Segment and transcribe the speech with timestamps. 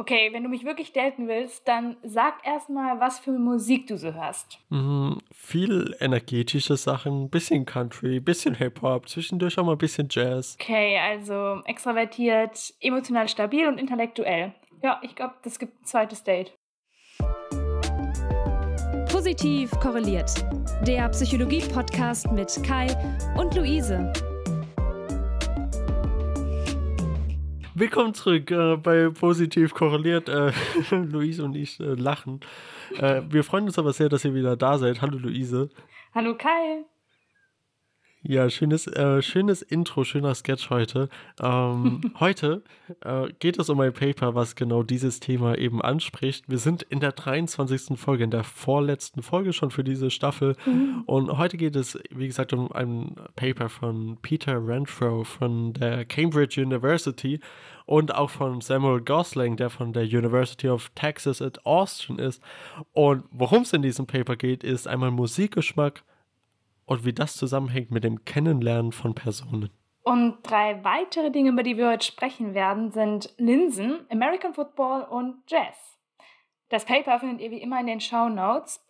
[0.00, 4.14] Okay, wenn du mich wirklich daten willst, dann sag erstmal, was für Musik du so
[4.14, 4.58] hörst.
[4.70, 10.56] Mhm, viel energetische Sachen, bisschen Country, bisschen Hip-Hop, zwischendurch auch mal ein bisschen Jazz.
[10.58, 14.54] Okay, also extravertiert, emotional stabil und intellektuell.
[14.82, 16.54] Ja, ich glaube, das gibt ein zweites Date.
[19.12, 20.30] Positiv korreliert.
[20.86, 22.86] Der Psychologie-Podcast mit Kai
[23.36, 24.10] und Luise.
[27.80, 30.28] Willkommen zurück äh, bei Positiv korreliert.
[30.28, 30.52] Äh,
[30.90, 32.40] Luise und ich äh, lachen.
[32.98, 35.00] Äh, wir freuen uns aber sehr, dass ihr wieder da seid.
[35.00, 35.70] Hallo Luise.
[36.14, 36.84] Hallo Kai.
[38.22, 41.08] Ja, schönes, äh, schönes Intro, schöner Sketch heute.
[41.40, 42.62] Ähm, heute
[43.02, 46.44] äh, geht es um ein Paper, was genau dieses Thema eben anspricht.
[46.46, 47.98] Wir sind in der 23.
[47.98, 50.54] Folge, in der vorletzten Folge schon für diese Staffel.
[50.66, 51.02] Mhm.
[51.06, 56.60] Und heute geht es, wie gesagt, um ein Paper von Peter Renfro von der Cambridge
[56.60, 57.40] University
[57.86, 62.42] und auch von Samuel Gosling, der von der University of Texas at Austin ist.
[62.92, 66.04] Und worum es in diesem Paper geht, ist einmal Musikgeschmack,
[66.90, 69.70] und wie das zusammenhängt mit dem Kennenlernen von Personen.
[70.02, 75.36] Und drei weitere Dinge, über die wir heute sprechen werden, sind Linsen, American Football und
[75.46, 75.96] Jazz.
[76.68, 78.84] Das Paper findet ihr wie immer in den Show Notes.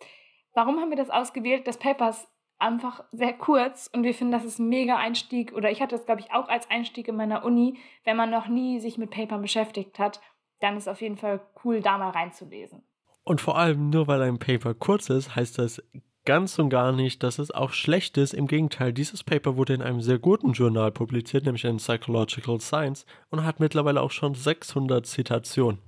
[0.55, 1.67] Warum haben wir das ausgewählt?
[1.67, 5.69] Das Paper ist einfach sehr kurz und wir finden, das ist ein mega Einstieg oder
[5.69, 7.77] ich hatte das, glaube ich, auch als Einstieg in meiner Uni.
[8.03, 10.19] Wenn man noch nie sich mit Papern beschäftigt hat,
[10.59, 12.81] dann ist es auf jeden Fall cool, da mal reinzulesen.
[13.23, 15.83] Und vor allem nur weil ein Paper kurz ist, heißt das
[16.25, 18.33] ganz und gar nicht, dass es auch schlecht ist.
[18.33, 23.05] Im Gegenteil, dieses Paper wurde in einem sehr guten Journal publiziert, nämlich in Psychological Science,
[23.29, 25.79] und hat mittlerweile auch schon 600 Zitationen.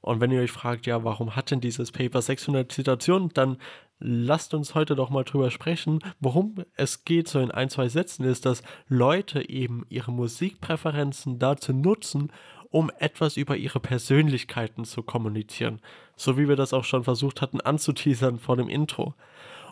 [0.00, 3.58] Und wenn ihr euch fragt, ja, warum hat denn dieses Paper 600 Zitationen, dann
[3.98, 6.00] lasst uns heute doch mal drüber sprechen.
[6.20, 11.74] Worum es geht, so in ein, zwei Sätzen, ist, dass Leute eben ihre Musikpräferenzen dazu
[11.74, 12.32] nutzen,
[12.70, 15.80] um etwas über ihre Persönlichkeiten zu kommunizieren.
[16.16, 19.14] So wie wir das auch schon versucht hatten anzuteasern vor dem Intro.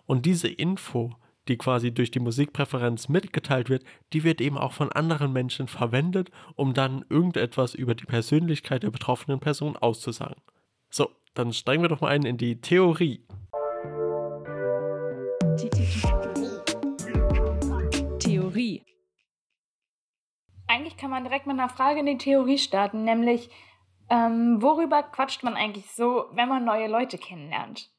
[0.09, 1.13] Und diese Info,
[1.49, 6.31] die quasi durch die Musikpräferenz mitgeteilt wird, die wird eben auch von anderen Menschen verwendet,
[6.55, 10.41] um dann irgendetwas über die Persönlichkeit der betroffenen Person auszusagen.
[10.89, 13.23] So, dann steigen wir doch mal ein in die Theorie.
[18.19, 18.83] Theorie
[20.69, 23.51] eigentlich kann man direkt mit einer Frage in die Theorie starten, nämlich
[24.11, 27.91] ähm, worüber quatscht man eigentlich so, wenn man neue Leute kennenlernt?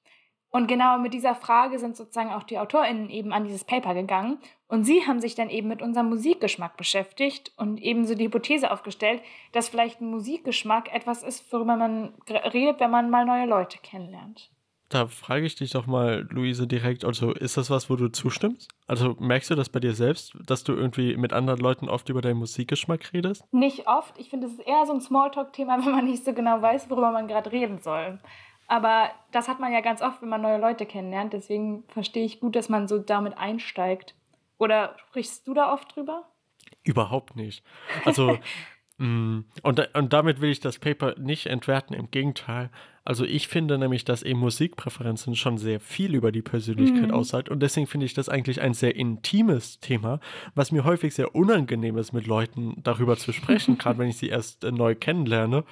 [0.52, 4.40] Und genau mit dieser Frage sind sozusagen auch die AutorInnen eben an dieses Paper gegangen.
[4.68, 9.22] Und sie haben sich dann eben mit unserem Musikgeschmack beschäftigt und ebenso die Hypothese aufgestellt,
[9.52, 14.50] dass vielleicht ein Musikgeschmack etwas ist, worüber man redet, wenn man mal neue Leute kennenlernt.
[14.90, 18.72] Da frage ich dich doch mal, Luise, direkt, also ist das was, wo du zustimmst?
[18.88, 22.22] Also merkst du das bei dir selbst, dass du irgendwie mit anderen Leuten oft über
[22.22, 23.44] deinen Musikgeschmack redest?
[23.54, 24.18] Nicht oft.
[24.18, 27.12] Ich finde, es ist eher so ein Smalltalk-Thema, wenn man nicht so genau weiß, worüber
[27.12, 28.18] man gerade reden soll.
[28.70, 31.34] Aber das hat man ja ganz oft, wenn man neue Leute kennenlernt.
[31.34, 34.16] Deswegen verstehe ich gut, dass man so damit einsteigt.
[34.58, 36.30] Oder sprichst du da oft drüber?
[36.84, 37.64] Überhaupt nicht.
[38.06, 38.38] Also
[39.00, 39.46] Mm.
[39.64, 42.70] Und, und damit will ich das Paper nicht entwerten, im Gegenteil.
[43.06, 47.14] Also ich finde nämlich, dass eben Musikpräferenzen schon sehr viel über die Persönlichkeit mhm.
[47.14, 50.20] aussagt und deswegen finde ich das eigentlich ein sehr intimes Thema,
[50.54, 54.28] was mir häufig sehr unangenehm ist, mit Leuten darüber zu sprechen, gerade wenn ich sie
[54.28, 55.64] erst äh, neu kennenlerne.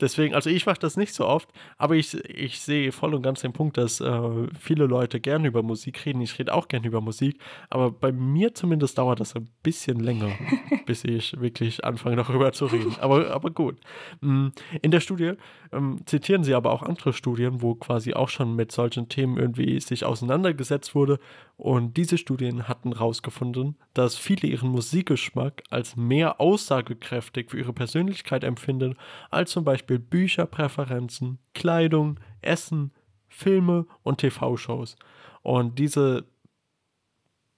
[0.00, 3.40] Deswegen, also ich mache das nicht so oft, aber ich, ich sehe voll und ganz
[3.40, 6.20] den Punkt, dass äh, viele Leute gerne über Musik reden.
[6.20, 10.30] Ich rede auch gerne über Musik, aber bei mir zumindest dauert das ein bisschen länger,
[10.86, 12.94] bis ich wirklich anfange, darüber zu reden.
[13.00, 13.76] Aber, aber gut.
[14.20, 14.48] Mm,
[14.82, 15.32] in der Studie
[15.72, 19.80] ähm, zitieren sie aber auch andere Studien, wo quasi auch schon mit solchen Themen irgendwie
[19.80, 21.18] sich auseinandergesetzt wurde.
[21.56, 28.44] Und diese Studien hatten herausgefunden, dass viele ihren Musikgeschmack als mehr aussagekräftig für ihre Persönlichkeit
[28.44, 28.94] empfinden,
[29.30, 32.92] als zum Beispiel Bücherpräferenzen, Kleidung, Essen,
[33.28, 34.96] Filme und TV-Shows.
[35.42, 36.26] Und diese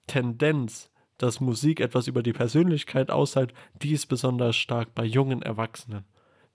[0.07, 6.05] Tendenz, dass Musik etwas über die Persönlichkeit aussagt, die ist besonders stark bei jungen Erwachsenen.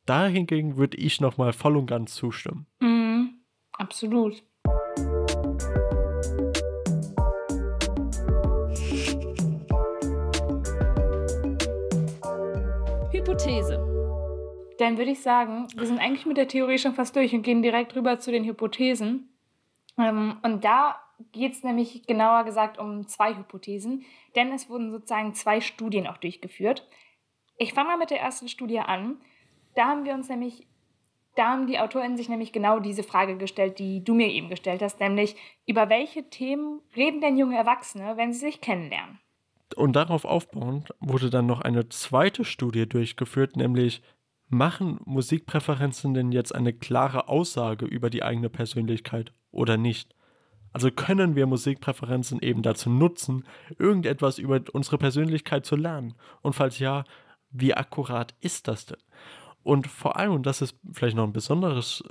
[0.07, 2.67] Dahingegen würde ich nochmal voll und ganz zustimmen.
[2.81, 3.27] Mm,
[3.73, 4.43] absolut.
[13.13, 13.86] Hypothese.
[14.79, 17.63] Dann würde ich sagen, wir sind eigentlich mit der Theorie schon fast durch und gehen
[17.63, 19.31] direkt rüber zu den Hypothesen.
[19.99, 20.97] Ähm, und da
[21.33, 26.19] geht es nämlich genauer gesagt um zwei Hypothesen, denn es wurden sozusagen zwei Studien auch
[26.19, 26.87] durchgeführt.
[27.57, 29.17] Ich fange mal mit der ersten Studie an.
[29.75, 30.67] Da haben wir uns nämlich,
[31.37, 34.83] da haben die AutorInnen sich nämlich genau diese Frage gestellt, die du mir eben gestellt
[34.83, 35.37] hast, nämlich
[35.67, 39.19] über welche Themen reden denn junge Erwachsene, wenn sie sich kennenlernen?
[39.75, 44.01] Und darauf aufbauend wurde dann noch eine zweite Studie durchgeführt, nämlich
[44.49, 50.15] machen Musikpräferenzen denn jetzt eine klare Aussage über die eigene Persönlichkeit oder nicht?
[50.73, 53.45] Also können wir Musikpräferenzen eben dazu nutzen,
[53.79, 56.15] irgendetwas über unsere Persönlichkeit zu lernen?
[56.43, 57.05] Und falls ja,
[57.51, 58.99] wie akkurat ist das denn?
[59.63, 62.05] Und vor allem, und das ist vielleicht noch ein besonderes,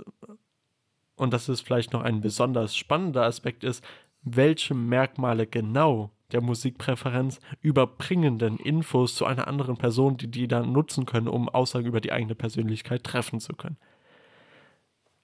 [1.16, 3.86] und das ist vielleicht noch ein besonders spannender Aspekt ist,
[4.24, 10.72] welche Merkmale genau der Musikpräferenz überbringen denn Infos zu einer anderen Person, die die dann
[10.72, 13.78] nutzen können, um Aussagen über die eigene Persönlichkeit treffen zu können.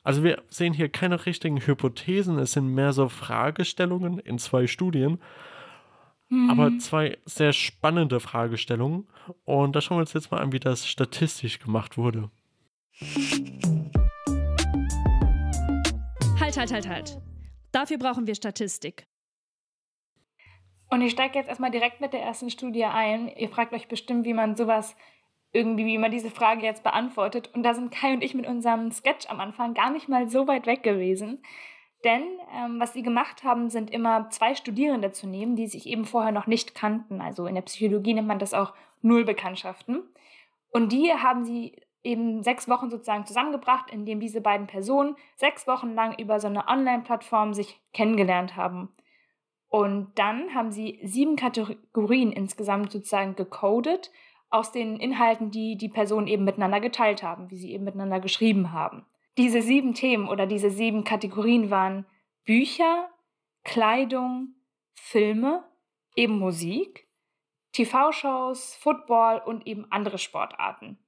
[0.04, 5.20] Also wir sehen hier keine richtigen Hypothesen, es sind mehr so Fragestellungen in zwei Studien,
[6.30, 6.50] mhm.
[6.50, 9.08] aber zwei sehr spannende Fragestellungen.
[9.46, 12.32] Und da schauen wir uns jetzt mal an, wie das statistisch gemacht wurde.
[16.40, 17.22] Halt, halt, halt, halt.
[17.72, 19.08] Dafür brauchen wir Statistik.
[20.92, 23.30] Und ich steige jetzt erstmal direkt mit der ersten Studie ein.
[23.38, 24.98] Ihr fragt euch bestimmt, wie man sowas
[25.54, 27.50] irgendwie, wie man diese Frage jetzt beantwortet.
[27.54, 30.50] Und da sind Kai und ich mit unserem Sketch am Anfang gar nicht mal so
[30.50, 31.42] weit weg gewesen.
[32.04, 32.24] Denn
[32.54, 36.34] ähm, was sie gemacht haben, sind immer zwei Studierende zu nehmen, die sich eben vorher
[36.34, 37.22] noch nicht kannten.
[37.22, 40.04] Also in der Psychologie nennt man das auch Nullbekanntschaften.
[40.72, 45.94] Und die haben sie eben sechs Wochen sozusagen zusammengebracht, indem diese beiden Personen sechs Wochen
[45.94, 48.90] lang über so eine Online-Plattform sich kennengelernt haben.
[49.72, 54.12] Und dann haben sie sieben Kategorien insgesamt sozusagen gecodet
[54.50, 58.74] aus den Inhalten, die die Personen eben miteinander geteilt haben, wie sie eben miteinander geschrieben
[58.74, 59.06] haben.
[59.38, 62.06] Diese sieben Themen oder diese sieben Kategorien waren
[62.44, 63.10] Bücher,
[63.64, 64.56] Kleidung,
[64.92, 65.64] Filme,
[66.18, 67.08] eben Musik,
[67.72, 71.00] TV-Shows, Football und eben andere Sportarten.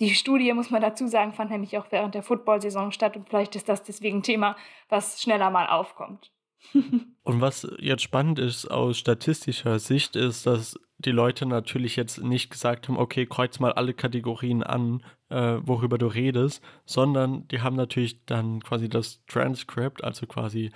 [0.00, 3.54] Die Studie, muss man dazu sagen, fand nämlich auch während der Football-Saison statt und vielleicht
[3.54, 4.56] ist das deswegen ein Thema,
[4.88, 6.32] was schneller mal aufkommt.
[7.24, 12.50] Und was jetzt spannend ist aus statistischer Sicht, ist, dass die Leute natürlich jetzt nicht
[12.50, 17.76] gesagt haben, okay, kreuz mal alle Kategorien an, äh, worüber du redest, sondern die haben
[17.76, 20.70] natürlich dann quasi das Transcript, also quasi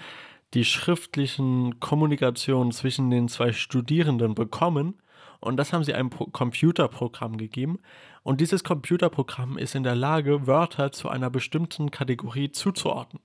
[0.55, 4.95] die schriftlichen Kommunikationen zwischen den zwei Studierenden bekommen.
[5.41, 7.79] Und das haben sie einem Pro Computerprogramm gegeben.
[8.23, 13.23] Und dieses Computerprogramm ist in der Lage, Wörter zu einer bestimmten Kategorie zuzuordnen.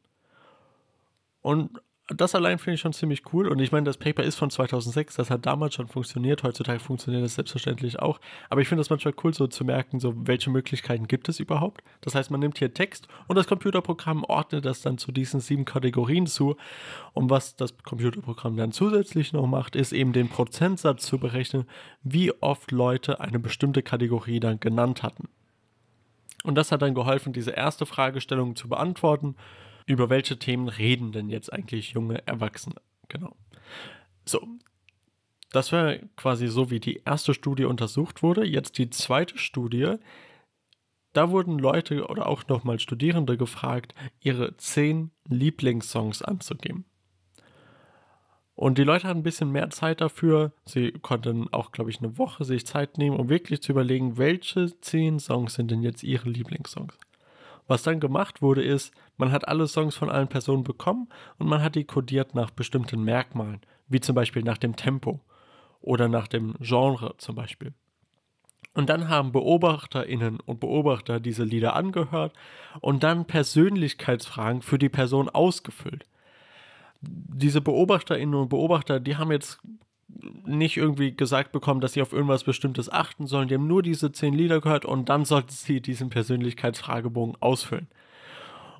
[1.41, 1.81] Und
[2.13, 3.47] das allein finde ich schon ziemlich cool.
[3.47, 6.43] Und ich meine, das Paper ist von 2006, das hat damals schon funktioniert.
[6.43, 8.19] Heutzutage funktioniert das selbstverständlich auch.
[8.49, 11.83] Aber ich finde das manchmal cool, so zu merken, so welche Möglichkeiten gibt es überhaupt.
[12.01, 15.65] Das heißt, man nimmt hier Text und das Computerprogramm ordnet das dann zu diesen sieben
[15.65, 16.57] Kategorien zu.
[17.13, 21.65] Und was das Computerprogramm dann zusätzlich noch macht, ist eben den Prozentsatz zu berechnen,
[22.03, 25.29] wie oft Leute eine bestimmte Kategorie dann genannt hatten.
[26.43, 29.35] Und das hat dann geholfen, diese erste Fragestellung zu beantworten
[29.85, 32.75] über welche Themen reden denn jetzt eigentlich junge Erwachsene?
[33.07, 33.35] Genau.
[34.25, 34.47] So.
[35.51, 38.45] Das war quasi so, wie die erste Studie untersucht wurde.
[38.45, 39.95] Jetzt die zweite Studie.
[41.13, 46.85] Da wurden Leute oder auch nochmal Studierende gefragt, ihre zehn Lieblingssongs anzugeben.
[48.55, 50.53] Und die Leute hatten ein bisschen mehr Zeit dafür.
[50.65, 54.79] Sie konnten auch, glaube ich, eine Woche sich Zeit nehmen, um wirklich zu überlegen, welche
[54.81, 56.97] zehn Songs sind denn jetzt ihre Lieblingssongs.
[57.67, 61.61] Was dann gemacht wurde, ist, man hat alle Songs von allen Personen bekommen und man
[61.61, 65.21] hat die kodiert nach bestimmten Merkmalen, wie zum Beispiel nach dem Tempo
[65.81, 67.73] oder nach dem Genre zum Beispiel.
[68.73, 72.33] Und dann haben Beobachterinnen und Beobachter diese Lieder angehört
[72.79, 76.05] und dann Persönlichkeitsfragen für die Person ausgefüllt.
[77.01, 79.59] Diese Beobachterinnen und Beobachter, die haben jetzt
[80.45, 83.47] nicht irgendwie gesagt bekommen, dass sie auf irgendwas Bestimmtes achten sollen.
[83.47, 87.87] Die haben nur diese zehn Lieder gehört und dann sollten sie diesen Persönlichkeitsfragebogen ausfüllen.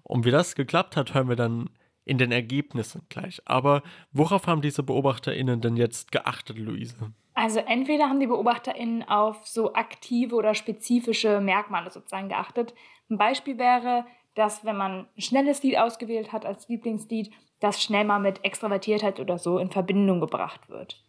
[0.03, 1.69] Und wie das geklappt hat, hören wir dann
[2.05, 3.41] in den Ergebnissen gleich.
[3.45, 7.13] Aber worauf haben diese BeobachterInnen denn jetzt geachtet, Luise?
[7.33, 12.73] Also entweder haben die BeobachterInnen auf so aktive oder spezifische Merkmale sozusagen geachtet.
[13.09, 14.05] Ein Beispiel wäre,
[14.35, 19.19] dass wenn man ein schnelles Lied ausgewählt hat als Lieblingslied, das schnell mal mit Extravertiertheit
[19.19, 21.03] oder so in Verbindung gebracht wird.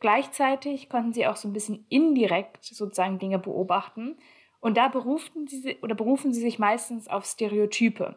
[0.00, 4.16] Gleichzeitig konnten sie auch so ein bisschen indirekt sozusagen Dinge beobachten.
[4.60, 8.16] Und da berufen sie, oder berufen sie sich meistens auf Stereotype.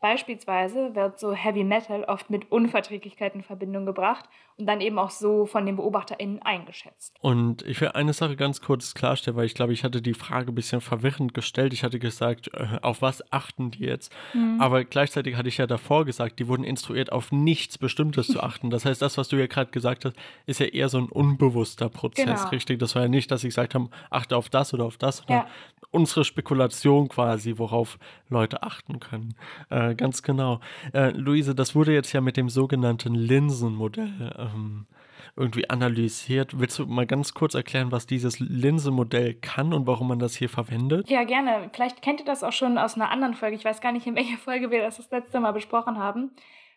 [0.00, 4.28] Beispielsweise wird so Heavy Metal oft mit Unverträglichkeit in Verbindung gebracht
[4.58, 7.16] und dann eben auch so von den BeobachterInnen eingeschätzt.
[7.20, 10.52] Und ich will eine Sache ganz kurz klarstellen, weil ich glaube, ich hatte die Frage
[10.52, 11.72] ein bisschen verwirrend gestellt.
[11.72, 14.12] Ich hatte gesagt, äh, auf was achten die jetzt?
[14.34, 14.60] Mhm.
[14.60, 18.70] Aber gleichzeitig hatte ich ja davor gesagt, die wurden instruiert, auf nichts Bestimmtes zu achten.
[18.70, 21.88] Das heißt, das, was du ja gerade gesagt hast, ist ja eher so ein unbewusster
[21.88, 22.48] Prozess, genau.
[22.48, 22.80] richtig?
[22.80, 25.46] Das war ja nicht, dass ich gesagt habe, achte auf das oder auf das, sondern
[25.46, 25.48] ja.
[25.92, 29.34] unsere Spekulation quasi, worauf Leute achten können.
[29.70, 30.60] Äh, ganz genau.
[30.92, 34.86] Äh, Luise, das wurde jetzt ja mit dem sogenannten Linsenmodell ähm,
[35.36, 36.58] irgendwie analysiert.
[36.58, 40.48] Willst du mal ganz kurz erklären, was dieses Linsenmodell kann und warum man das hier
[40.48, 41.08] verwendet?
[41.08, 41.70] Ja, gerne.
[41.72, 43.56] Vielleicht kennt ihr das auch schon aus einer anderen Folge.
[43.56, 46.32] Ich weiß gar nicht, in welcher Folge wir das das letzte Mal besprochen haben.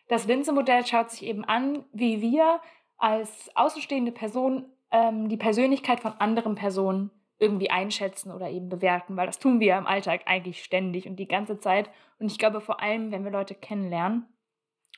[0.08, 2.60] Das Linsenmodell schaut sich eben an, wie wir
[2.98, 7.10] als außenstehende Person ähm, die Persönlichkeit von anderen Personen
[7.42, 11.26] irgendwie einschätzen oder eben bewerten, weil das tun wir im Alltag eigentlich ständig und die
[11.26, 11.90] ganze Zeit.
[12.18, 14.26] Und ich glaube vor allem, wenn wir Leute kennenlernen.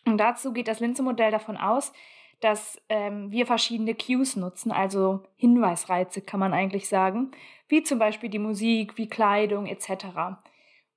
[0.04, 1.92] Und dazu geht das Linse-Modell davon aus,
[2.40, 7.30] dass ähm, wir verschiedene Cues nutzen, also Hinweisreize kann man eigentlich sagen,
[7.68, 10.36] wie zum Beispiel die Musik, wie Kleidung etc.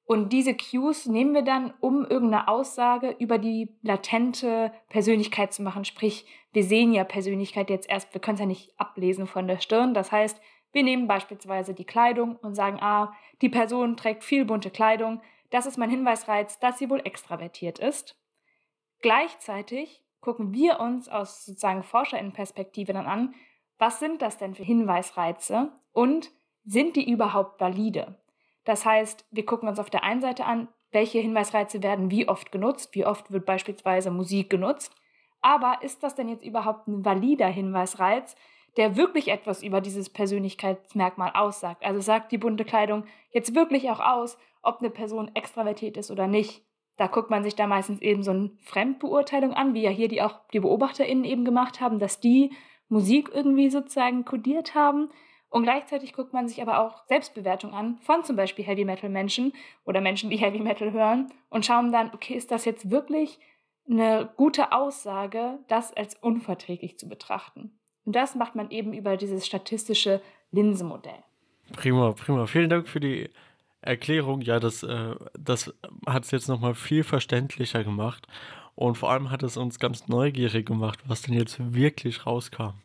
[0.03, 5.85] Und diese Cues nehmen wir dann, um irgendeine Aussage über die latente Persönlichkeit zu machen.
[5.85, 9.59] Sprich, wir sehen ja Persönlichkeit jetzt erst, wir können es ja nicht ablesen von der
[9.59, 9.93] Stirn.
[9.93, 14.69] Das heißt, wir nehmen beispielsweise die Kleidung und sagen, ah, die Person trägt viel bunte
[14.69, 15.21] Kleidung.
[15.49, 18.19] Das ist mein Hinweisreiz, dass sie wohl extravertiert ist.
[19.01, 23.35] Gleichzeitig gucken wir uns aus sozusagen Forscherinnenperspektive dann an,
[23.77, 26.31] was sind das denn für Hinweisreize und
[26.65, 28.19] sind die überhaupt valide?
[28.65, 32.51] Das heißt, wir gucken uns auf der einen Seite an, welche Hinweisreize werden wie oft
[32.51, 34.93] genutzt, wie oft wird beispielsweise Musik genutzt,
[35.41, 38.35] aber ist das denn jetzt überhaupt ein valider Hinweisreiz,
[38.77, 41.83] der wirklich etwas über dieses Persönlichkeitsmerkmal aussagt?
[41.83, 46.27] Also sagt die bunte Kleidung jetzt wirklich auch aus, ob eine Person extravertiert ist oder
[46.27, 46.63] nicht?
[46.97, 50.21] Da guckt man sich da meistens eben so eine Fremdbeurteilung an, wie ja hier die
[50.21, 52.51] auch die BeobachterInnen eben gemacht haben, dass die
[52.89, 55.09] Musik irgendwie sozusagen kodiert haben.
[55.49, 59.53] Und gleichzeitig guckt man sich aber auch Selbstbewertung an von zum Beispiel Heavy Metal Menschen
[59.85, 63.39] oder Menschen, die Heavy Metal hören und schauen dann, okay, ist das jetzt wirklich
[63.89, 67.76] eine gute Aussage, das als unverträglich zu betrachten?
[68.07, 70.21] Und das macht man eben über dieses statistische
[70.53, 71.21] Linsenmodell.
[71.73, 72.45] Prima, prima.
[72.45, 73.29] Vielen Dank für die
[73.81, 75.73] Erklärung, ja, das, äh, das
[76.07, 78.25] hat es jetzt nochmal viel verständlicher gemacht.
[78.75, 82.75] Und vor allem hat es uns ganz neugierig gemacht, was denn jetzt wirklich rauskam.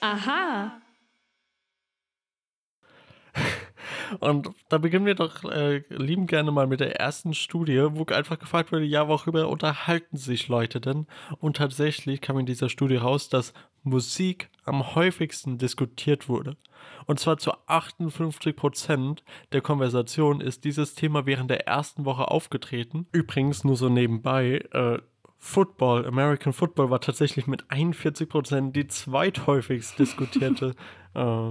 [0.00, 0.81] Aha.
[4.20, 8.38] Und da beginnen wir doch äh, lieben gerne mal mit der ersten Studie, wo einfach
[8.38, 11.06] gefragt wurde, ja, worüber unterhalten sich Leute denn?
[11.38, 13.52] Und tatsächlich kam in dieser Studie raus, dass
[13.82, 16.56] Musik am häufigsten diskutiert wurde.
[17.06, 23.06] Und zwar zu 58 Prozent der Konversation ist dieses Thema während der ersten Woche aufgetreten.
[23.12, 24.98] Übrigens nur so nebenbei, äh,
[25.44, 30.76] Football, American Football war tatsächlich mit 41 Prozent die zweithäufigst diskutierte
[31.14, 31.50] äh,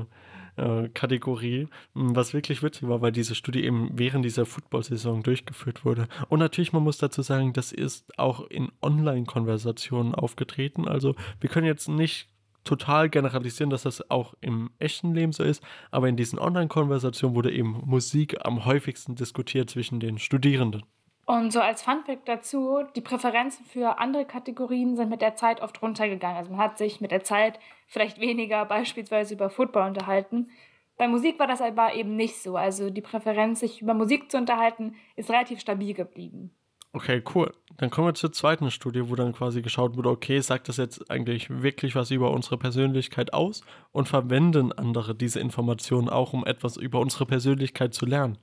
[0.58, 6.08] äh, Kategorie, was wirklich witzig war, weil diese Studie eben während dieser Football-Saison durchgeführt wurde.
[6.30, 10.88] Und natürlich, man muss dazu sagen, das ist auch in Online-Konversationen aufgetreten.
[10.88, 12.30] Also wir können jetzt nicht
[12.64, 17.52] total generalisieren, dass das auch im echten Leben so ist, aber in diesen Online-Konversationen wurde
[17.52, 20.84] eben Musik am häufigsten diskutiert zwischen den Studierenden.
[21.26, 25.82] Und so als Funfact dazu, die Präferenzen für andere Kategorien sind mit der Zeit oft
[25.82, 26.38] runtergegangen.
[26.38, 30.50] Also man hat sich mit der Zeit vielleicht weniger beispielsweise über Football unterhalten.
[30.98, 32.58] Bei Musik war das aber eben nicht so.
[32.58, 36.52] Also die Präferenz, sich über Musik zu unterhalten, ist relativ stabil geblieben.
[36.94, 37.54] Okay, cool.
[37.78, 41.10] Dann kommen wir zur zweiten Studie, wo dann quasi geschaut wurde, okay, sagt das jetzt
[41.10, 43.62] eigentlich wirklich was über unsere Persönlichkeit aus
[43.94, 48.38] und verwenden andere diese Informationen auch, um etwas über unsere Persönlichkeit zu lernen.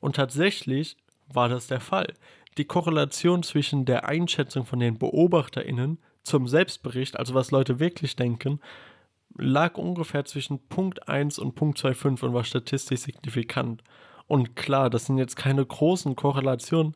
[0.00, 0.96] Und tatsächlich
[1.32, 2.14] war das der Fall.
[2.56, 8.60] Die Korrelation zwischen der Einschätzung von den BeobachterInnen zum Selbstbericht, also was Leute wirklich denken,
[9.36, 13.82] lag ungefähr zwischen Punkt 1 und Punkt 2,5 und war statistisch signifikant.
[14.26, 16.94] Und klar, das sind jetzt keine großen Korrelationen,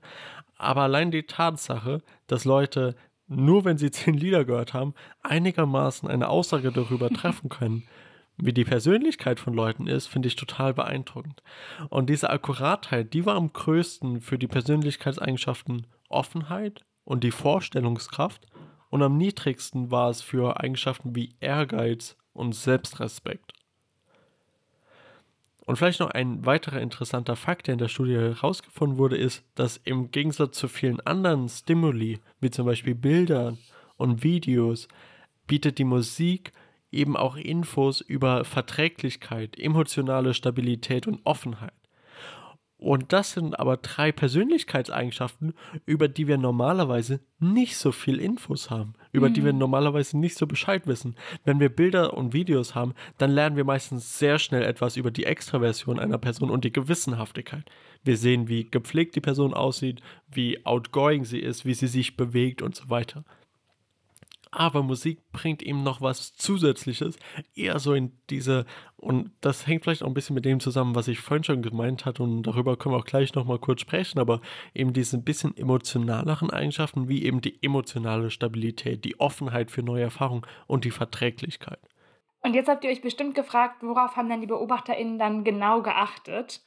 [0.57, 2.95] aber allein die Tatsache, dass Leute,
[3.27, 7.85] nur wenn sie zehn Lieder gehört haben, einigermaßen eine Aussage darüber treffen können,
[8.45, 11.43] wie die Persönlichkeit von Leuten ist, finde ich total beeindruckend.
[11.91, 18.47] Und diese Akkuratheit, die war am größten für die Persönlichkeitseigenschaften Offenheit und die Vorstellungskraft
[18.91, 23.53] und am niedrigsten war es für Eigenschaften wie Ehrgeiz und Selbstrespekt.
[25.65, 29.77] Und vielleicht noch ein weiterer interessanter Fakt, der in der Studie herausgefunden wurde, ist, dass
[29.85, 33.59] im Gegensatz zu vielen anderen Stimuli, wie zum Beispiel Bildern
[33.97, 34.89] und Videos,
[35.47, 36.53] bietet die Musik
[36.93, 41.73] eben auch Infos über Verträglichkeit, emotionale Stabilität und Offenheit.
[42.83, 45.55] Und das sind aber drei Persönlichkeitseigenschaften,
[45.87, 49.35] über die wir normalerweise nicht so viel Infos haben, über mhm.
[49.35, 49.61] die wir mhm.
[49.61, 51.15] normalerweise nicht so Bescheid wissen.
[51.45, 55.27] Wenn wir Bilder und Videos haben, dann lernen wir meistens sehr schnell etwas über die
[55.27, 57.71] Extraversion einer Person und die Gewissenhaftigkeit.
[58.03, 62.63] Wir sehen, wie gepflegt die Person aussieht, wie outgoing sie ist, wie sie sich bewegt
[62.63, 63.23] und so weiter.
[64.53, 67.19] Aber Musik bringt ihm noch was Zusätzliches,
[67.55, 68.67] eher so in diese,
[68.97, 72.05] und das hängt vielleicht auch ein bisschen mit dem zusammen, was ich vorhin schon gemeint
[72.05, 74.41] hatte, und darüber können wir auch gleich nochmal kurz sprechen, aber
[74.75, 80.03] eben diese ein bisschen emotionaleren Eigenschaften, wie eben die emotionale Stabilität, die Offenheit für neue
[80.03, 81.81] Erfahrungen und die Verträglichkeit.
[82.43, 86.63] Und jetzt habt ihr euch bestimmt gefragt, worauf haben denn die BeobachterInnen dann genau geachtet?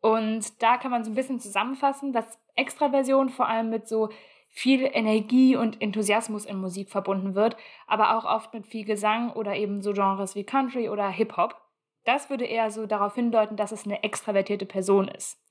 [0.00, 4.10] Und da kann man so ein bisschen zusammenfassen, dass Extraversion vor allem mit so
[4.56, 7.56] viel Energie und Enthusiasmus in Musik verbunden wird,
[7.88, 11.60] aber auch oft mit viel Gesang oder eben so Genres wie Country oder Hip-Hop.
[12.04, 15.42] Das würde eher so darauf hindeuten, dass es eine extravertierte Person ist.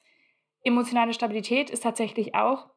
[0.63, 2.69] Emotionale Stabilität ist tatsächlich auch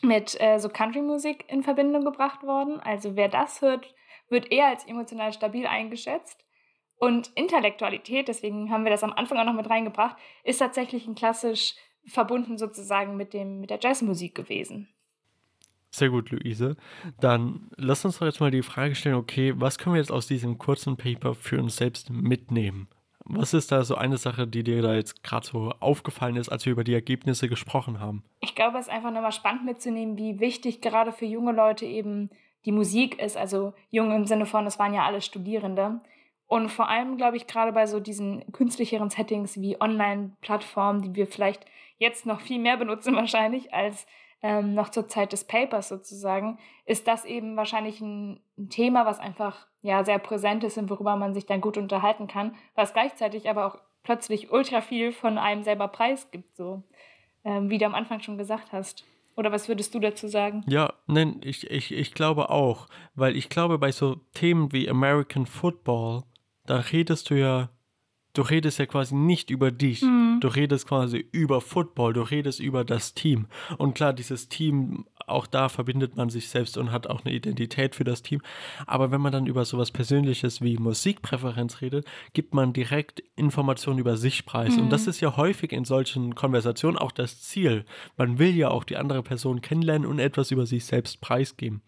[0.00, 2.80] mit äh, so Country-Musik in Verbindung gebracht worden.
[2.80, 3.94] Also wer das hört,
[4.30, 6.42] wird eher als emotional stabil eingeschätzt.
[6.96, 11.14] Und Intellektualität, deswegen haben wir das am Anfang auch noch mit reingebracht, ist tatsächlich ein
[11.14, 11.74] klassisch
[12.06, 14.88] verbunden sozusagen mit, dem, mit der Jazzmusik gewesen.
[15.90, 16.76] Sehr gut, Luise.
[17.20, 20.26] Dann lass uns doch jetzt mal die Frage stellen, okay, was können wir jetzt aus
[20.26, 22.88] diesem kurzen Paper für uns selbst mitnehmen?
[23.24, 26.64] Was ist da so eine Sache, die dir da jetzt gerade so aufgefallen ist, als
[26.64, 28.24] wir über die Ergebnisse gesprochen haben?
[28.40, 32.30] Ich glaube, es ist einfach nochmal spannend mitzunehmen, wie wichtig gerade für junge Leute eben
[32.64, 33.36] die Musik ist.
[33.36, 36.00] Also jung im Sinne von, es waren ja alle Studierende.
[36.46, 41.26] Und vor allem, glaube ich, gerade bei so diesen künstlicheren Settings wie Online-Plattformen, die wir
[41.26, 41.64] vielleicht
[41.98, 44.06] jetzt noch viel mehr benutzen wahrscheinlich als
[44.42, 49.18] ähm, noch zur Zeit des Papers sozusagen, ist das eben wahrscheinlich ein, ein, Thema, was
[49.18, 53.48] einfach ja sehr präsent ist und worüber man sich dann gut unterhalten kann, was gleichzeitig
[53.50, 56.82] aber auch plötzlich ultra viel von einem selber preisgibt, so
[57.44, 59.04] ähm, wie du am Anfang schon gesagt hast.
[59.36, 60.64] Oder was würdest du dazu sagen?
[60.66, 65.46] Ja, nein, ich, ich, ich glaube auch, weil ich glaube, bei so Themen wie American
[65.46, 66.24] Football,
[66.66, 67.70] da redest du ja
[68.32, 70.02] du redest ja quasi nicht über dich.
[70.02, 70.38] Mhm.
[70.40, 73.46] Du redest quasi über Football, du redest über das Team.
[73.78, 77.94] Und klar, dieses Team, auch da verbindet man sich selbst und hat auch eine Identität
[77.94, 78.40] für das Team.
[78.86, 84.16] Aber wenn man dann über sowas Persönliches wie Musikpräferenz redet, gibt man direkt Informationen über
[84.16, 84.76] sich preis.
[84.76, 84.84] Mhm.
[84.84, 87.84] Und das ist ja häufig in solchen Konversationen auch das Ziel.
[88.16, 91.82] Man will ja auch die andere Person kennenlernen und etwas über sich selbst preisgeben.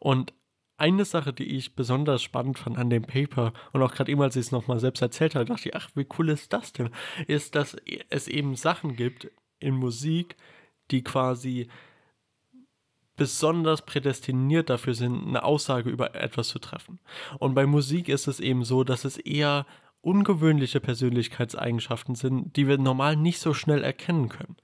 [0.00, 0.32] Und
[0.78, 4.36] eine Sache, die ich besonders spannend fand an dem Paper und auch gerade eben, als
[4.36, 6.90] ich es nochmal selbst erzählt habe, dachte ich, ach, wie cool ist das denn?
[7.26, 7.76] Ist, dass
[8.08, 10.36] es eben Sachen gibt in Musik,
[10.90, 11.68] die quasi
[13.16, 17.00] besonders prädestiniert dafür sind, eine Aussage über etwas zu treffen.
[17.40, 19.66] Und bei Musik ist es eben so, dass es eher
[20.00, 24.56] ungewöhnliche Persönlichkeitseigenschaften sind, die wir normal nicht so schnell erkennen können.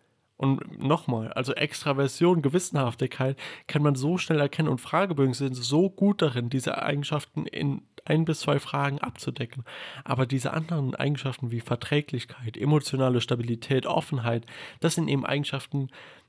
[0.44, 6.20] Und nochmal, also Extraversion, Gewissenhaftigkeit kann man so schnell erkennen und Fragebögen sind so gut
[6.20, 9.64] darin, diese Eigenschaften in ein bis zwei Fragen abzudecken.
[10.04, 14.44] Aber diese anderen Eigenschaften wie Verträglichkeit, emotionale Stabilität, Offenheit,
[14.80, 15.88] das sind eben Eigenschaften,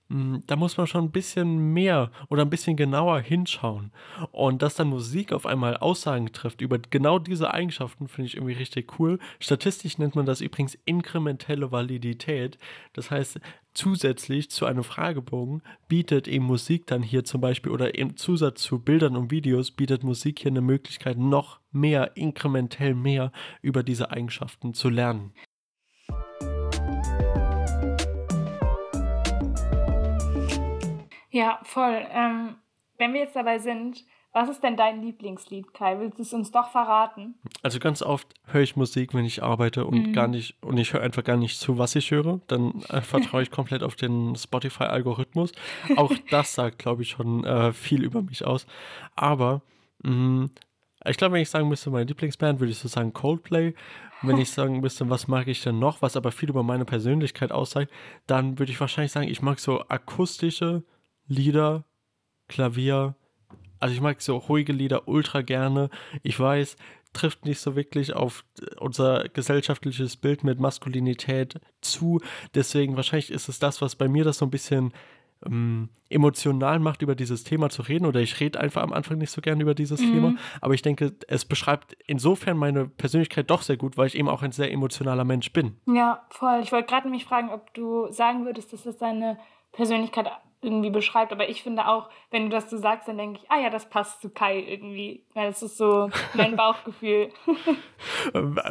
[0.10, 3.92] hm, da muss man schon ein bisschen mehr oder ein bisschen genauer hinschauen.
[4.32, 8.54] Und dass dann Musik auf einmal Aussagen trifft über genau diese Eigenschaften, finde ich irgendwie
[8.54, 9.20] richtig cool.
[9.42, 12.58] Statistisch nennt man das übrigens inkrementelle Validität.
[12.94, 13.42] Das heißt,
[13.76, 18.80] zusätzlich zu einem Fragebogen bietet eben Musik dann hier zum Beispiel oder im Zusatz zu
[18.80, 24.74] Bildern und Videos bietet Musik hier eine Möglichkeit, noch mehr, inkrementell mehr über diese Eigenschaften
[24.74, 25.34] zu lernen.
[31.30, 32.06] Ja, voll.
[32.12, 32.56] Ähm,
[32.98, 35.98] wenn wir jetzt dabei sind, was ist denn dein Lieblingslied, Kai?
[35.98, 37.36] Willst du es uns doch verraten?
[37.64, 40.14] Also ganz oft höre ich Musik, wenn ich arbeite und mhm.
[40.14, 42.42] gar nicht und ich höre einfach gar nicht zu, was ich höre.
[42.48, 45.54] Dann äh, vertraue ich komplett auf den Spotify-Algorithmus.
[45.96, 48.68] Auch das sagt, glaube ich, schon äh, viel über mich aus.
[49.16, 49.62] Aber
[50.04, 50.50] mh,
[51.08, 53.74] ich glaube, wenn ich sagen müsste, meine Lieblingsband, würde ich so sagen Coldplay.
[54.22, 57.54] Wenn ich sagen müsste, was mag ich denn noch, was aber viel über meine Persönlichkeit
[57.54, 57.90] aussagt,
[58.28, 60.84] dann würde ich wahrscheinlich sagen, ich mag so akustische
[61.28, 61.86] Lieder,
[62.50, 63.16] Klavier.
[63.86, 65.92] Also ich mag so ruhige Lieder ultra gerne.
[66.24, 66.76] Ich weiß,
[67.14, 68.44] trifft nicht so wirklich auf
[68.80, 72.20] unser gesellschaftliches Bild mit Maskulinität zu.
[72.56, 74.92] Deswegen wahrscheinlich ist es das, was bei mir das so ein bisschen
[75.46, 78.08] ähm, emotional macht, über dieses Thema zu reden.
[78.08, 80.14] Oder ich rede einfach am Anfang nicht so gerne über dieses mhm.
[80.14, 80.36] Thema.
[80.62, 84.42] Aber ich denke, es beschreibt insofern meine Persönlichkeit doch sehr gut, weil ich eben auch
[84.42, 85.78] ein sehr emotionaler Mensch bin.
[85.86, 86.62] Ja, voll.
[86.64, 89.38] Ich wollte gerade mich fragen, ob du sagen würdest, dass das deine
[89.74, 90.26] Persönlichkeit
[90.62, 91.32] irgendwie beschreibt.
[91.32, 93.90] Aber ich finde auch, wenn du das so sagst, dann denke ich, ah ja, das
[93.90, 95.24] passt zu Kai irgendwie.
[95.34, 97.30] Weil das ist so mein Bauchgefühl.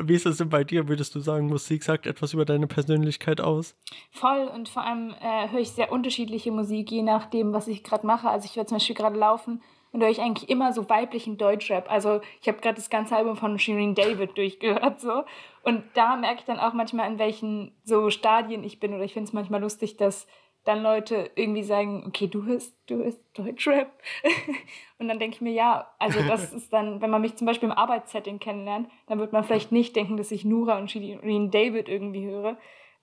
[0.02, 0.88] Wie ist es denn bei dir?
[0.88, 3.76] Würdest du sagen, Musik sagt etwas über deine Persönlichkeit aus?
[4.10, 8.06] Voll und vor allem äh, höre ich sehr unterschiedliche Musik, je nachdem, was ich gerade
[8.06, 8.28] mache.
[8.28, 9.62] Also ich werde zum Beispiel gerade laufen
[9.94, 11.88] und höre ich eigentlich immer so weiblichen Deutschrap.
[11.88, 15.22] Also ich habe gerade das ganze Album von Shirin David durchgehört so.
[15.62, 18.92] Und da merke ich dann auch manchmal, in welchen so Stadien ich bin.
[18.92, 20.26] Oder ich finde es manchmal lustig, dass
[20.64, 23.90] dann Leute irgendwie sagen, okay, du hörst, du hörst Deutschrap.
[24.98, 27.68] und dann denke ich mir, ja, also das ist dann, wenn man mich zum Beispiel
[27.68, 31.88] im Arbeitssetting kennenlernt, dann wird man vielleicht nicht denken, dass ich Nura und Shirin David
[31.88, 32.56] irgendwie höre.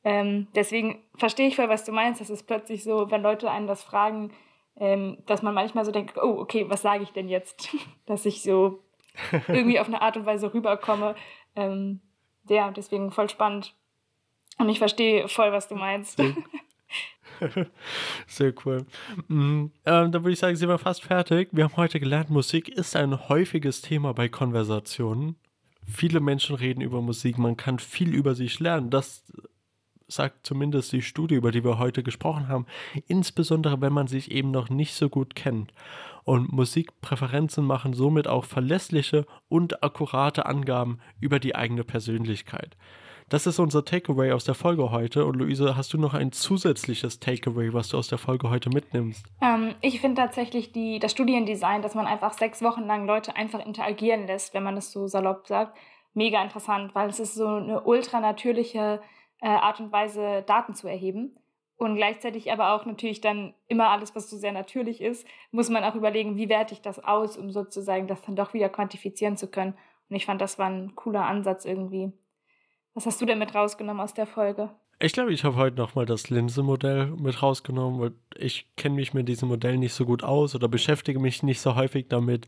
[0.04, 2.20] Ähm, deswegen verstehe ich voll, was du meinst.
[2.20, 4.34] Das ist plötzlich so, wenn Leute einen das fragen,
[4.78, 7.70] ähm, dass man manchmal so denkt, oh, okay, was sage ich denn jetzt?
[8.08, 8.80] dass ich so
[9.48, 11.16] irgendwie auf eine Art und Weise rüberkomme.
[11.56, 12.02] Ähm,
[12.50, 13.76] ja, deswegen voll spannend.
[14.58, 16.20] Und ich verstehe voll, was du meinst.
[18.28, 18.86] Sehr cool.
[19.28, 19.72] Mhm.
[19.86, 21.50] Ähm, dann würde ich sagen, sind wir fast fertig.
[21.52, 25.36] Wir haben heute gelernt, Musik ist ein häufiges Thema bei Konversationen.
[25.86, 28.90] Viele Menschen reden über Musik, man kann viel über sich lernen.
[28.90, 29.24] Das
[30.08, 32.66] sagt zumindest die Studie, über die wir heute gesprochen haben,
[33.08, 35.72] insbesondere wenn man sich eben noch nicht so gut kennt.
[36.24, 42.78] Und Musikpräferenzen machen somit auch verlässliche und akkurate Angaben über die eigene Persönlichkeit.
[43.32, 45.26] Das ist unser Takeaway aus der Folge heute.
[45.26, 49.26] Und Luise, hast du noch ein zusätzliches Takeaway, was du aus der Folge heute mitnimmst?
[49.42, 53.66] Ähm, ich finde tatsächlich die, das Studiendesign, dass man einfach sechs Wochen lang Leute einfach
[53.66, 55.78] interagieren lässt, wenn man das so salopp sagt,
[56.14, 59.02] mega interessant, weil es ist so eine ultra natürliche
[59.40, 61.34] äh, Art und Weise, Daten zu erheben.
[61.78, 65.86] Und gleichzeitig aber auch natürlich dann immer alles, was so sehr natürlich ist, muss man
[65.86, 69.48] auch überlegen, wie werte ich das aus, um sozusagen das dann doch wieder quantifizieren zu
[69.48, 69.76] können.
[70.10, 72.12] Und ich fand, das war ein cooler Ansatz irgendwie.
[72.94, 74.70] Was hast du denn mit rausgenommen aus der Folge?
[75.04, 79.28] Ich glaube, ich habe heute nochmal das Linse-Modell mit rausgenommen, weil ich kenne mich mit
[79.28, 82.46] diesem Modell nicht so gut aus oder beschäftige mich nicht so häufig damit.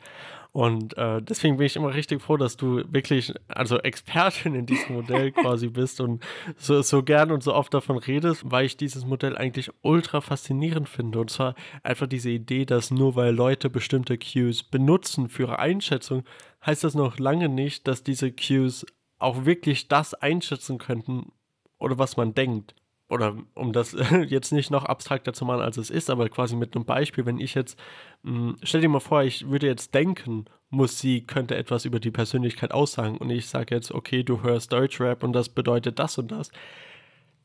[0.52, 4.98] Und äh, deswegen bin ich immer richtig froh, dass du wirklich, also Expertin in diesem
[4.98, 6.24] Modell quasi bist und
[6.56, 10.90] so, so gern und so oft davon redest, weil ich dieses Modell eigentlich ultra faszinierend
[10.90, 11.22] finde.
[11.22, 16.24] Und zwar einfach diese Idee, dass nur weil Leute bestimmte Cues benutzen für ihre Einschätzung,
[16.64, 18.86] heißt das noch lange nicht, dass diese Cues
[19.24, 21.32] auch wirklich das einschätzen könnten
[21.80, 22.76] oder was man denkt.
[23.10, 23.96] Oder um das
[24.28, 27.40] jetzt nicht noch abstrakter zu machen, als es ist, aber quasi mit einem Beispiel, wenn
[27.40, 27.80] ich jetzt,
[28.24, 32.72] hm, stell dir mal vor, ich würde jetzt denken, Musik könnte etwas über die Persönlichkeit
[32.72, 36.52] aussagen und ich sage jetzt, okay, du hörst Deutschrap und das bedeutet das und das.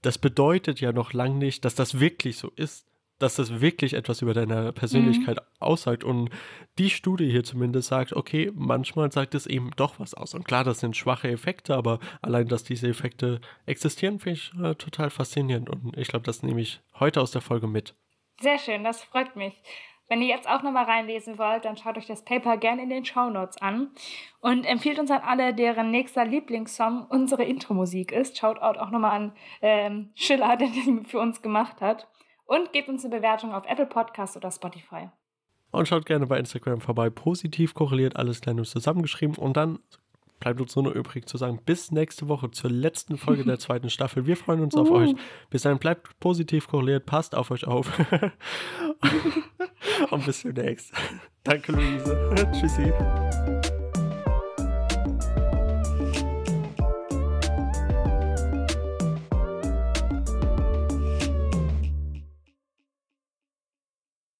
[0.00, 2.87] Das bedeutet ja noch lange nicht, dass das wirklich so ist
[3.18, 5.42] dass das wirklich etwas über deine Persönlichkeit mhm.
[5.58, 6.04] aussagt.
[6.04, 6.30] Und
[6.78, 10.34] die Studie hier zumindest sagt, okay, manchmal sagt es eben doch was aus.
[10.34, 14.74] Und klar, das sind schwache Effekte, aber allein, dass diese Effekte existieren, finde ich äh,
[14.74, 15.68] total faszinierend.
[15.68, 17.94] Und ich glaube, das nehme ich heute aus der Folge mit.
[18.40, 19.60] Sehr schön, das freut mich.
[20.10, 23.04] Wenn ihr jetzt auch nochmal reinlesen wollt, dann schaut euch das Paper gerne in den
[23.04, 23.90] Show Notes an
[24.40, 28.38] und empfiehlt uns an alle, deren nächster Lieblingssong unsere Intro-Musik ist.
[28.38, 32.08] Schaut auch nochmal an ähm, Schiller, der den für uns gemacht hat
[32.48, 35.10] und gebt uns eine Bewertung auf Apple Podcasts oder Spotify.
[35.70, 37.10] Und schaut gerne bei Instagram vorbei.
[37.10, 39.36] Positiv korreliert, alles klein und zusammengeschrieben.
[39.36, 39.78] Und dann
[40.40, 43.90] bleibt uns nur noch übrig zu sagen, bis nächste Woche zur letzten Folge der zweiten
[43.90, 44.26] Staffel.
[44.26, 44.94] Wir freuen uns auf uh.
[44.94, 45.14] euch.
[45.50, 47.92] Bis dahin bleibt positiv korreliert, passt auf euch auf.
[50.10, 50.92] und bis demnächst.
[51.44, 52.50] Danke, Luise.
[52.52, 52.92] Tschüssi.